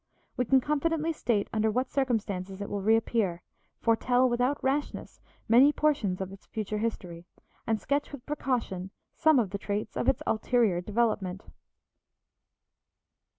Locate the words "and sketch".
7.67-8.11